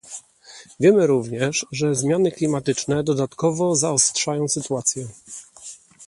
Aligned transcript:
Wiemy 0.79 1.07
również, 1.07 1.65
że 1.71 1.95
zmiany 1.95 2.31
klimatyczne 2.31 3.03
dodatkowo 3.03 3.75
zaostrzają 3.75 4.47
sytuację 4.47 5.07